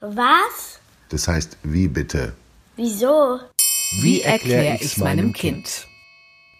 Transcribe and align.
Was? 0.00 0.80
Das 1.10 1.28
heißt, 1.28 1.58
wie 1.62 1.86
bitte? 1.86 2.32
Wieso? 2.76 3.38
Wie 4.00 4.22
erkläre 4.22 4.78
ich's 4.80 4.96
meinem 4.96 5.34
Kind? 5.34 5.86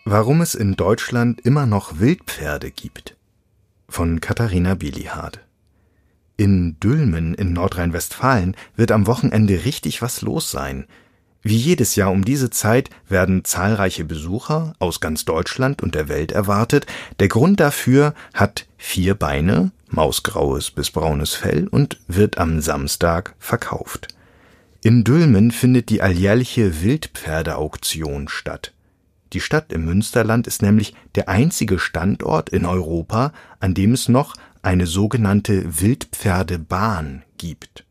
Warum 0.04 0.42
es 0.42 0.54
in 0.54 0.76
Deutschland 0.76 1.40
immer 1.40 1.64
noch 1.64 2.00
Wildpferde 2.00 2.70
gibt. 2.70 3.16
Von 3.88 4.20
Katharina 4.20 4.74
Bielihard. 4.74 5.40
In 6.36 6.78
Dülmen 6.80 7.32
in 7.32 7.54
Nordrhein-Westfalen 7.54 8.56
wird 8.76 8.92
am 8.92 9.06
Wochenende 9.06 9.64
richtig 9.64 10.02
was 10.02 10.20
los 10.20 10.50
sein. 10.50 10.86
Wie 11.40 11.56
jedes 11.56 11.96
Jahr 11.96 12.10
um 12.10 12.26
diese 12.26 12.50
Zeit 12.50 12.90
werden 13.08 13.46
zahlreiche 13.46 14.04
Besucher 14.04 14.74
aus 14.78 15.00
ganz 15.00 15.24
Deutschland 15.24 15.82
und 15.82 15.94
der 15.94 16.08
Welt 16.08 16.32
erwartet. 16.32 16.84
Der 17.18 17.28
Grund 17.28 17.58
dafür 17.58 18.14
hat 18.34 18.66
vier 18.76 19.14
Beine, 19.14 19.72
mausgraues 19.90 20.70
bis 20.70 20.90
braunes 20.90 21.34
Fell 21.34 21.68
und 21.68 22.00
wird 22.08 22.38
am 22.38 22.60
Samstag 22.60 23.34
verkauft. 23.38 24.08
In 24.82 25.04
Dülmen 25.04 25.50
findet 25.50 25.90
die 25.90 26.00
alljährliche 26.00 26.82
Wildpferdeauktion 26.82 28.28
statt. 28.28 28.72
Die 29.32 29.40
Stadt 29.40 29.72
im 29.72 29.84
Münsterland 29.84 30.46
ist 30.46 30.62
nämlich 30.62 30.94
der 31.14 31.28
einzige 31.28 31.78
Standort 31.78 32.48
in 32.48 32.64
Europa, 32.64 33.32
an 33.60 33.74
dem 33.74 33.92
es 33.92 34.08
noch 34.08 34.34
eine 34.62 34.86
sogenannte 34.86 35.80
Wildpferdebahn 35.80 37.22
gibt. 37.38 37.84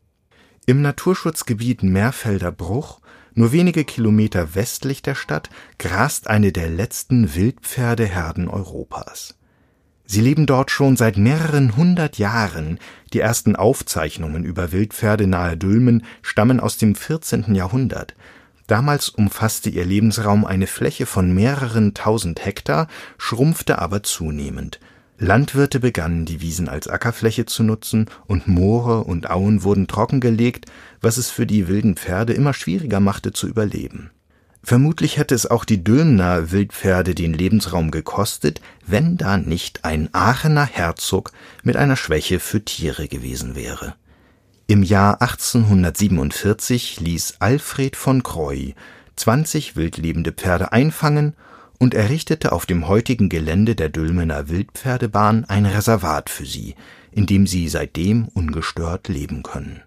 Im 0.66 0.82
Naturschutzgebiet 0.82 1.82
Meerfelder 1.82 2.52
Bruch 2.52 3.00
nur 3.34 3.52
wenige 3.52 3.84
Kilometer 3.84 4.54
westlich 4.54 5.02
der 5.02 5.14
Stadt 5.14 5.48
grast 5.78 6.28
eine 6.28 6.52
der 6.52 6.68
letzten 6.68 7.34
Wildpferdeherden 7.34 8.48
Europas. 8.48 9.36
Sie 10.12 10.22
leben 10.22 10.44
dort 10.44 10.72
schon 10.72 10.96
seit 10.96 11.18
mehreren 11.18 11.76
hundert 11.76 12.18
Jahren, 12.18 12.80
die 13.12 13.20
ersten 13.20 13.54
Aufzeichnungen 13.54 14.42
über 14.42 14.72
Wildpferde 14.72 15.28
nahe 15.28 15.56
Dülmen 15.56 16.02
stammen 16.20 16.58
aus 16.58 16.76
dem 16.78 16.96
14. 16.96 17.54
Jahrhundert. 17.54 18.16
Damals 18.66 19.08
umfasste 19.08 19.70
ihr 19.70 19.84
Lebensraum 19.84 20.44
eine 20.44 20.66
Fläche 20.66 21.06
von 21.06 21.32
mehreren 21.32 21.94
tausend 21.94 22.44
Hektar, 22.44 22.88
schrumpfte 23.18 23.78
aber 23.78 24.02
zunehmend. 24.02 24.80
Landwirte 25.18 25.78
begannen, 25.78 26.24
die 26.24 26.40
Wiesen 26.40 26.68
als 26.68 26.88
Ackerfläche 26.88 27.46
zu 27.46 27.62
nutzen, 27.62 28.06
und 28.26 28.48
Moore 28.48 29.04
und 29.04 29.30
Auen 29.30 29.62
wurden 29.62 29.86
trockengelegt, 29.86 30.66
was 31.00 31.18
es 31.18 31.30
für 31.30 31.46
die 31.46 31.68
wilden 31.68 31.94
Pferde 31.94 32.32
immer 32.32 32.52
schwieriger 32.52 32.98
machte 32.98 33.30
zu 33.30 33.46
überleben. 33.46 34.10
Vermutlich 34.62 35.16
hätte 35.16 35.34
es 35.34 35.46
auch 35.46 35.64
die 35.64 35.82
Dülmner 35.82 36.50
Wildpferde 36.50 37.14
den 37.14 37.32
Lebensraum 37.32 37.90
gekostet, 37.90 38.60
wenn 38.86 39.16
da 39.16 39.38
nicht 39.38 39.84
ein 39.84 40.10
Aachener 40.12 40.66
Herzog 40.66 41.32
mit 41.62 41.76
einer 41.76 41.96
Schwäche 41.96 42.40
für 42.40 42.64
Tiere 42.64 43.08
gewesen 43.08 43.54
wäre. 43.54 43.94
Im 44.66 44.82
Jahr 44.82 45.20
1847 45.22 47.00
ließ 47.00 47.36
Alfred 47.40 47.96
von 47.96 48.22
Croy 48.22 48.74
20 49.16 49.76
wildlebende 49.76 50.32
Pferde 50.32 50.72
einfangen 50.72 51.34
und 51.78 51.94
errichtete 51.94 52.52
auf 52.52 52.66
dem 52.66 52.86
heutigen 52.88 53.28
Gelände 53.28 53.74
der 53.74 53.88
Dülmener 53.88 54.48
Wildpferdebahn 54.48 55.44
ein 55.46 55.66
Reservat 55.66 56.30
für 56.30 56.46
sie, 56.46 56.74
in 57.10 57.26
dem 57.26 57.46
sie 57.46 57.68
seitdem 57.68 58.28
ungestört 58.28 59.08
leben 59.08 59.42
können. 59.42 59.82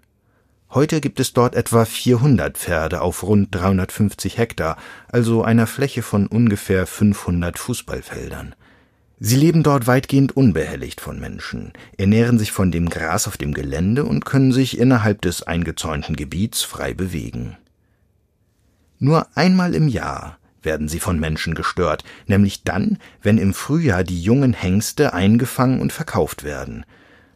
Heute 0.74 1.00
gibt 1.00 1.20
es 1.20 1.32
dort 1.32 1.54
etwa 1.54 1.84
400 1.84 2.58
Pferde 2.58 3.00
auf 3.00 3.22
rund 3.22 3.54
350 3.54 4.38
Hektar, 4.38 4.76
also 5.06 5.44
einer 5.44 5.68
Fläche 5.68 6.02
von 6.02 6.26
ungefähr 6.26 6.88
500 6.88 7.60
Fußballfeldern. 7.60 8.56
Sie 9.20 9.36
leben 9.36 9.62
dort 9.62 9.86
weitgehend 9.86 10.36
unbehelligt 10.36 11.00
von 11.00 11.20
Menschen, 11.20 11.72
ernähren 11.96 12.40
sich 12.40 12.50
von 12.50 12.72
dem 12.72 12.88
Gras 12.88 13.28
auf 13.28 13.36
dem 13.36 13.54
Gelände 13.54 14.04
und 14.04 14.24
können 14.24 14.50
sich 14.50 14.76
innerhalb 14.76 15.22
des 15.22 15.44
eingezäunten 15.44 16.16
Gebiets 16.16 16.62
frei 16.62 16.92
bewegen. 16.92 17.56
Nur 18.98 19.28
einmal 19.36 19.76
im 19.76 19.86
Jahr 19.86 20.38
werden 20.60 20.88
sie 20.88 20.98
von 20.98 21.20
Menschen 21.20 21.54
gestört, 21.54 22.02
nämlich 22.26 22.64
dann, 22.64 22.98
wenn 23.22 23.38
im 23.38 23.54
Frühjahr 23.54 24.02
die 24.02 24.20
jungen 24.20 24.54
Hengste 24.54 25.14
eingefangen 25.14 25.80
und 25.80 25.92
verkauft 25.92 26.42
werden. 26.42 26.84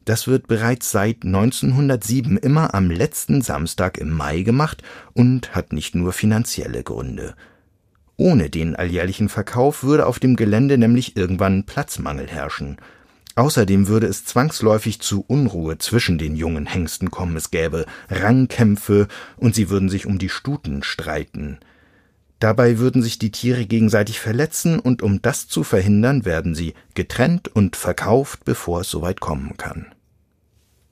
Das 0.09 0.27
wird 0.27 0.49
bereits 0.49 0.91
seit 0.91 1.27
1907 1.27 2.39
immer 2.39 2.73
am 2.73 2.91
letzten 2.91 3.43
Samstag 3.43 3.99
im 3.99 4.09
Mai 4.11 4.41
gemacht 4.41 4.83
und 5.13 5.55
hat 5.55 5.75
nicht 5.75 5.95
nur 5.95 6.15
finanzielle 6.15 6.83
Gründe. 6.83 7.35
Ohne 8.17 8.49
den 8.49 8.75
alljährlichen 8.75 9.29
Verkauf 9.29 9.83
würde 9.83 10.07
auf 10.07 10.19
dem 10.19 10.37
Gelände 10.37 10.79
nämlich 10.79 11.19
irgendwann 11.19 11.65
Platzmangel 11.65 12.27
herrschen. 12.27 12.79
Außerdem 13.35 13.87
würde 13.87 14.07
es 14.07 14.25
zwangsläufig 14.25 15.03
zu 15.03 15.27
Unruhe 15.27 15.77
zwischen 15.77 16.17
den 16.17 16.37
jungen 16.37 16.65
Hengsten 16.65 17.11
kommen, 17.11 17.37
es 17.37 17.51
gäbe 17.51 17.85
Rangkämpfe 18.09 19.09
und 19.37 19.55
sie 19.55 19.69
würden 19.69 19.91
sich 19.91 20.07
um 20.07 20.19
die 20.19 20.31
Stuten 20.31 20.83
streiten. 20.83 21.59
Dabei 22.39 22.79
würden 22.79 23.03
sich 23.03 23.19
die 23.19 23.31
Tiere 23.31 23.67
gegenseitig 23.67 24.21
verletzen, 24.21 24.79
und 24.79 25.03
um 25.03 25.21
das 25.21 25.49
zu 25.49 25.65
verhindern, 25.65 26.25
werden 26.25 26.55
sie 26.55 26.73
getrennt 26.95 27.49
und 27.49 27.77
verkauft, 27.77 28.47
bevor 28.47 28.81
es 28.81 28.89
soweit 28.89 29.21
kommen 29.21 29.59
kann. 29.59 29.89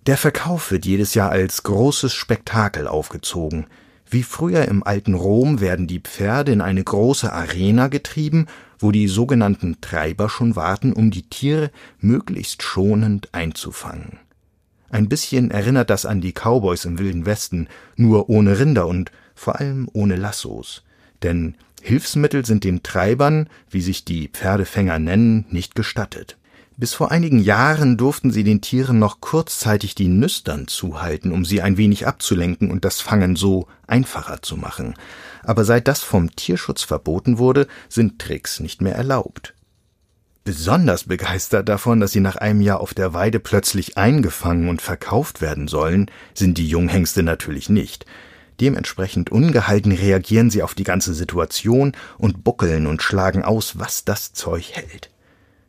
Der 0.06 0.16
Verkauf 0.16 0.70
wird 0.70 0.86
jedes 0.86 1.14
Jahr 1.14 1.30
als 1.30 1.64
großes 1.64 2.14
Spektakel 2.14 2.86
aufgezogen. 2.86 3.66
Wie 4.08 4.22
früher 4.22 4.66
im 4.68 4.84
alten 4.84 5.14
Rom 5.14 5.60
werden 5.60 5.88
die 5.88 5.98
Pferde 5.98 6.52
in 6.52 6.60
eine 6.60 6.84
große 6.84 7.32
Arena 7.32 7.88
getrieben, 7.88 8.46
wo 8.78 8.92
die 8.92 9.08
sogenannten 9.08 9.80
Treiber 9.80 10.28
schon 10.28 10.54
warten, 10.54 10.92
um 10.92 11.10
die 11.10 11.28
Tiere 11.28 11.72
möglichst 11.98 12.62
schonend 12.62 13.34
einzufangen. 13.34 14.20
Ein 14.90 15.08
bisschen 15.08 15.50
erinnert 15.50 15.90
das 15.90 16.06
an 16.06 16.20
die 16.20 16.32
Cowboys 16.32 16.84
im 16.84 17.00
Wilden 17.00 17.26
Westen, 17.26 17.66
nur 17.96 18.30
ohne 18.30 18.60
Rinder 18.60 18.86
und 18.86 19.10
vor 19.34 19.58
allem 19.58 19.88
ohne 19.92 20.14
Lassos. 20.14 20.84
Denn 21.24 21.56
Hilfsmittel 21.82 22.46
sind 22.46 22.62
den 22.62 22.84
Treibern, 22.84 23.48
wie 23.70 23.80
sich 23.80 24.04
die 24.04 24.28
Pferdefänger 24.28 25.00
nennen, 25.00 25.46
nicht 25.50 25.74
gestattet. 25.74 26.36
Bis 26.78 26.92
vor 26.92 27.10
einigen 27.10 27.38
Jahren 27.38 27.96
durften 27.96 28.30
sie 28.30 28.44
den 28.44 28.60
Tieren 28.60 28.98
noch 28.98 29.22
kurzzeitig 29.22 29.94
die 29.94 30.08
Nüstern 30.08 30.68
zuhalten, 30.68 31.32
um 31.32 31.46
sie 31.46 31.62
ein 31.62 31.78
wenig 31.78 32.06
abzulenken 32.06 32.70
und 32.70 32.84
das 32.84 33.00
Fangen 33.00 33.34
so 33.34 33.66
einfacher 33.86 34.42
zu 34.42 34.58
machen. 34.58 34.94
Aber 35.42 35.64
seit 35.64 35.88
das 35.88 36.02
vom 36.02 36.36
Tierschutz 36.36 36.82
verboten 36.82 37.38
wurde, 37.38 37.66
sind 37.88 38.18
Tricks 38.18 38.60
nicht 38.60 38.82
mehr 38.82 38.94
erlaubt. 38.94 39.54
Besonders 40.44 41.04
begeistert 41.04 41.66
davon, 41.66 41.98
dass 41.98 42.12
sie 42.12 42.20
nach 42.20 42.36
einem 42.36 42.60
Jahr 42.60 42.80
auf 42.80 42.92
der 42.92 43.14
Weide 43.14 43.40
plötzlich 43.40 43.96
eingefangen 43.96 44.68
und 44.68 44.82
verkauft 44.82 45.40
werden 45.40 45.68
sollen, 45.68 46.10
sind 46.34 46.58
die 46.58 46.68
Junghengste 46.68 47.22
natürlich 47.22 47.70
nicht. 47.70 48.04
Dementsprechend 48.60 49.32
ungehalten 49.32 49.92
reagieren 49.92 50.50
sie 50.50 50.62
auf 50.62 50.74
die 50.74 50.84
ganze 50.84 51.14
Situation 51.14 51.92
und 52.18 52.44
buckeln 52.44 52.86
und 52.86 53.02
schlagen 53.02 53.42
aus, 53.42 53.78
was 53.78 54.04
das 54.04 54.34
Zeug 54.34 54.72
hält. 54.74 55.10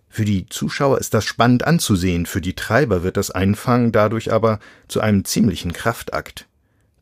Für 0.09 0.25
die 0.25 0.47
Zuschauer 0.47 0.99
ist 0.99 1.13
das 1.13 1.25
spannend 1.25 1.65
anzusehen, 1.65 2.25
für 2.25 2.41
die 2.41 2.55
Treiber 2.55 3.03
wird 3.03 3.17
das 3.17 3.31
Einfangen 3.31 3.91
dadurch 3.91 4.31
aber 4.31 4.59
zu 4.87 5.01
einem 5.01 5.25
ziemlichen 5.25 5.73
Kraftakt. 5.73 6.47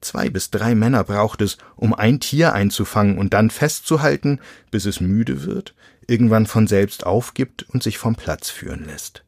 Zwei 0.01 0.29
bis 0.29 0.51
drei 0.51 0.75
Männer 0.75 1.03
braucht 1.03 1.41
es, 1.41 1.57
um 1.75 1.93
ein 1.93 2.19
Tier 2.19 2.53
einzufangen 2.53 3.17
und 3.17 3.33
dann 3.33 3.49
festzuhalten, 3.49 4.39
bis 4.69 4.85
es 4.85 4.99
müde 4.99 5.45
wird, 5.45 5.73
irgendwann 6.07 6.45
von 6.45 6.67
selbst 6.67 7.05
aufgibt 7.05 7.63
und 7.69 7.81
sich 7.81 7.97
vom 7.97 8.15
Platz 8.15 8.49
führen 8.49 8.85
lässt. 8.85 9.23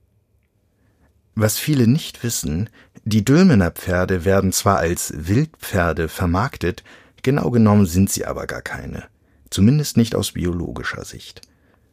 Was 1.33 1.57
viele 1.57 1.87
nicht 1.87 2.23
wissen, 2.23 2.69
die 3.05 3.23
Dülmener 3.23 3.71
Pferde 3.71 4.25
werden 4.25 4.51
zwar 4.51 4.77
als 4.77 5.13
Wildpferde 5.15 6.09
vermarktet, 6.09 6.83
genau 7.23 7.51
genommen 7.51 7.85
sind 7.85 8.11
sie 8.11 8.25
aber 8.25 8.47
gar 8.47 8.61
keine, 8.61 9.05
zumindest 9.49 9.97
nicht 9.97 10.15
aus 10.15 10.33
biologischer 10.33 11.05
Sicht. 11.05 11.41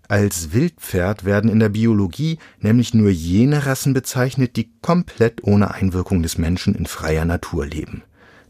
Als 0.06 0.53
Wildpferd 0.53 1.25
werden 1.25 1.48
in 1.48 1.60
der 1.60 1.70
Biologie 1.70 2.38
nämlich 2.59 2.92
nur 2.92 3.10
jene 3.10 3.65
Rassen 3.65 3.94
bezeichnet, 3.94 4.56
die 4.56 4.70
komplett 4.82 5.42
ohne 5.44 5.72
Einwirkung 5.72 6.22
des 6.22 6.37
Menschen 6.37 6.75
in 6.75 6.87
freier 6.87 7.25
Natur 7.25 7.66
leben. 7.66 8.03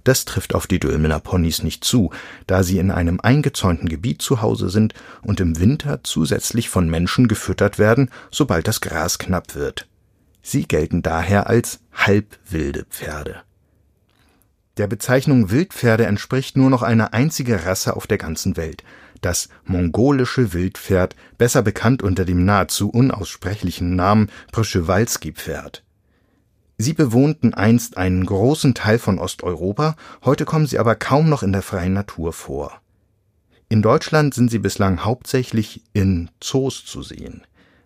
Das 0.02 0.26
trifft 0.26 0.54
auf 0.54 0.66
die 0.66 0.80
Dülmener 0.80 1.20
Ponys 1.20 1.62
nicht 1.62 1.84
zu, 1.84 2.10
da 2.46 2.62
sie 2.62 2.78
in 2.78 2.90
einem 2.90 3.20
eingezäunten 3.20 3.88
Gebiet 3.88 4.20
zu 4.20 4.42
Hause 4.42 4.68
sind 4.68 4.92
und 5.22 5.40
im 5.40 5.58
Winter 5.58 6.00
zusätzlich 6.02 6.68
von 6.68 6.90
Menschen 6.90 7.28
gefüttert 7.28 7.78
werden, 7.78 8.10
sobald 8.30 8.68
das 8.68 8.82
Gras 8.82 9.18
knapp 9.18 9.54
wird. 9.54 9.88
Sie 10.42 10.68
gelten 10.68 11.00
daher 11.00 11.48
als 11.48 11.80
halbwilde 11.94 12.84
Pferde. 12.84 13.36
Der 14.76 14.88
Bezeichnung 14.88 15.50
Wildpferde 15.50 16.04
entspricht 16.04 16.56
nur 16.56 16.68
noch 16.68 16.82
eine 16.82 17.12
einzige 17.12 17.64
Rasse 17.64 17.96
auf 17.96 18.06
der 18.06 18.18
ganzen 18.18 18.56
Welt, 18.56 18.82
das 19.24 19.48
mongolische 19.64 20.52
Wildpferd, 20.52 21.16
besser 21.38 21.62
bekannt 21.62 22.02
unter 22.02 22.24
dem 22.24 22.44
nahezu 22.44 22.90
unaussprechlichen 22.90 23.96
Namen 23.96 24.30
Przewalski-Pferd. 24.52 25.82
Sie 26.76 26.92
bewohnten 26.92 27.54
einst 27.54 27.96
einen 27.96 28.26
großen 28.26 28.74
Teil 28.74 28.98
von 28.98 29.18
Osteuropa, 29.18 29.96
heute 30.24 30.44
kommen 30.44 30.66
sie 30.66 30.78
aber 30.78 30.96
kaum 30.96 31.28
noch 31.28 31.42
in 31.42 31.52
der 31.52 31.62
freien 31.62 31.92
Natur 31.92 32.32
vor. 32.32 32.80
In 33.68 33.80
Deutschland 33.80 34.34
sind 34.34 34.50
sie 34.50 34.58
bislang 34.58 35.04
hauptsächlich 35.04 35.82
in 35.92 36.30
Zoos 36.40 36.84
zu 36.84 37.02
sehen. 37.02 37.42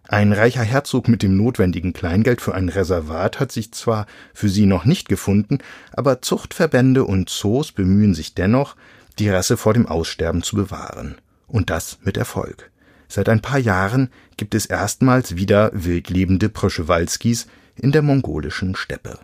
Ein 0.08 0.32
reicher 0.32 0.62
Herzog 0.62 1.06
mit 1.06 1.22
dem 1.22 1.36
notwendigen 1.36 1.92
Kleingeld 1.92 2.40
für 2.40 2.54
ein 2.54 2.70
Reservat 2.70 3.40
hat 3.40 3.52
sich 3.52 3.72
zwar 3.72 4.06
für 4.32 4.48
sie 4.48 4.64
noch 4.64 4.86
nicht 4.86 5.08
gefunden, 5.08 5.58
aber 5.92 6.22
Zuchtverbände 6.22 7.04
und 7.04 7.28
Zoos 7.28 7.72
bemühen 7.72 8.14
sich 8.14 8.34
dennoch, 8.34 8.74
die 9.18 9.28
Rasse 9.28 9.58
vor 9.58 9.74
dem 9.74 9.86
Aussterben 9.86 10.42
zu 10.42 10.56
bewahren. 10.56 11.16
Und 11.48 11.70
das 11.70 11.98
mit 12.02 12.16
Erfolg. 12.16 12.70
Seit 13.08 13.28
ein 13.28 13.40
paar 13.40 13.58
Jahren 13.58 14.10
gibt 14.36 14.54
es 14.54 14.66
erstmals 14.66 15.36
wieder 15.36 15.70
wildlebende 15.72 16.48
Przewalskis 16.48 17.48
in 17.74 17.90
der 17.90 18.02
mongolischen 18.02 18.76
Steppe 18.76 19.18